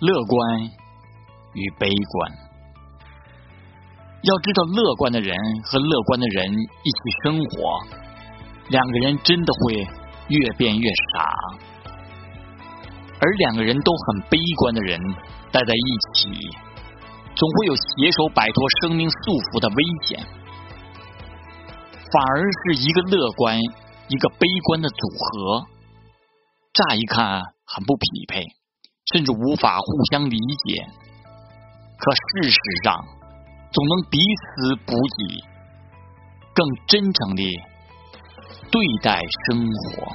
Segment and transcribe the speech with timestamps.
[0.00, 0.64] 乐观
[1.54, 2.32] 与悲观。
[4.22, 7.80] 要知道，乐观的人和乐观的人一起生活，
[8.68, 9.86] 两个人真的会
[10.28, 11.22] 越变越傻；
[13.20, 15.00] 而两个人都很悲观的人
[15.50, 16.28] 待在一起，
[17.34, 19.74] 总会有携手摆脱生命束缚的危
[20.06, 20.20] 险。
[22.10, 23.58] 反而是一个乐观，
[24.08, 25.66] 一个悲观的组合，
[26.72, 28.57] 乍一看很不匹配。
[29.12, 30.86] 甚至无法互相理解，
[31.98, 33.04] 可事实上，
[33.72, 35.42] 总能彼此补给，
[36.54, 37.42] 更真诚的
[38.70, 40.12] 对待生活。